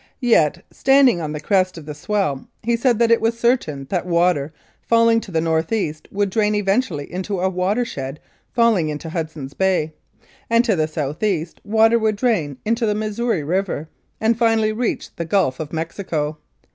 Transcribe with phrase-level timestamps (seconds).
[0.19, 4.07] Yet, standing on the crest of the swell, he said that it was certain that
[4.07, 8.19] water falling to the north east would drain eventually into a water shed
[8.51, 9.93] falling into Hudson Bay;
[10.49, 15.15] and to the south east water would drain into the Missouri River and finally reach
[15.17, 16.39] the Gulf of Mexico.